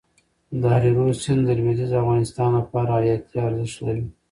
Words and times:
د 0.61 0.63
هریرود 0.75 1.15
سیند 1.23 1.41
د 1.47 1.49
لوېدیځ 1.59 1.91
افغانستان 2.01 2.49
لپاره 2.59 2.89
حیاتي 2.99 3.37
ارزښت 3.47 3.77
لري. 3.85 4.05